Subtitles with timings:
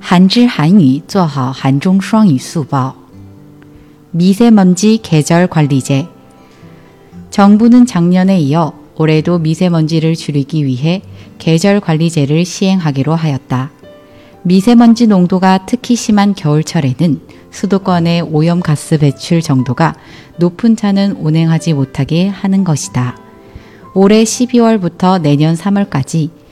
[0.00, 2.94] 한지韩语做好韩中双语速报.
[4.12, 6.06] 미세먼지 계절 관리제.
[7.30, 11.02] 정부는 작년에 이어 올해도 미세먼지를 줄이기 위해
[11.38, 13.70] 계절 관리제를 시행하기로 하였다.
[14.42, 17.20] 미세먼지 농도가 특히 심한 겨울철에는
[17.50, 19.96] 수도권의 오염가스 배출 정도가
[20.38, 23.16] 높은 차는 운행하지 못하게 하는 것이다.
[23.92, 26.30] 올해 12월부터 내년 3월까지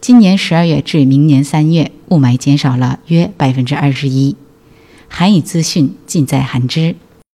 [0.00, 4.36] 今年十二月至明年三月，雾霾减少了约百分之二十一。
[5.08, 6.96] 韩语资讯尽在韩知。